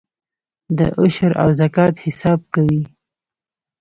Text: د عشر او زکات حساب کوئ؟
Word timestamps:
د 0.77 0.79
عشر 1.01 1.31
او 1.43 1.49
زکات 1.59 1.95
حساب 2.05 2.39
کوئ؟ 2.53 2.79